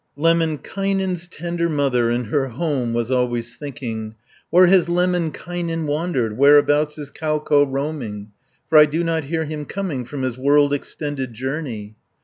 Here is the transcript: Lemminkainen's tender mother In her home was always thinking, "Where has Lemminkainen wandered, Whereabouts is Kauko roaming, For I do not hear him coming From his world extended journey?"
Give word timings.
Lemminkainen's 0.15 1.27
tender 1.27 1.69
mother 1.69 2.09
In 2.09 2.23
her 2.23 2.47
home 2.47 2.91
was 2.91 3.11
always 3.11 3.53
thinking, 3.53 4.15
"Where 4.49 4.65
has 4.65 4.89
Lemminkainen 4.89 5.85
wandered, 5.85 6.39
Whereabouts 6.39 6.97
is 6.97 7.11
Kauko 7.11 7.65
roaming, 7.71 8.31
For 8.67 8.79
I 8.79 8.87
do 8.87 9.03
not 9.03 9.25
hear 9.25 9.45
him 9.45 9.65
coming 9.65 10.03
From 10.05 10.23
his 10.23 10.39
world 10.39 10.73
extended 10.73 11.35
journey?" 11.35 11.97